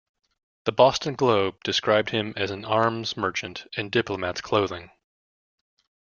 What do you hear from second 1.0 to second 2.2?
Globe" described